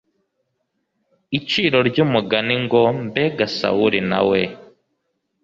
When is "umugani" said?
2.05-2.55